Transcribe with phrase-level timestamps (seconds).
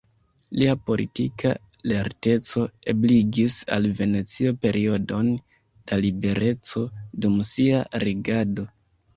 [0.59, 1.49] Lia politika
[1.91, 2.63] lerteco
[2.95, 5.31] ebligis al Venecio periodon
[5.93, 6.85] da libereco
[7.27, 8.71] dum sia regado.